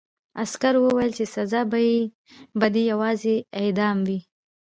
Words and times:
عسکر 0.43 0.75
وویل 0.79 1.11
چې 1.17 1.25
سزا 1.35 1.61
به 2.59 2.67
دې 2.73 2.83
یوازې 2.91 3.35
اعدام 3.59 3.97
وي 4.07 4.19